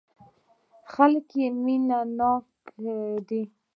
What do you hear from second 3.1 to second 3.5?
دي.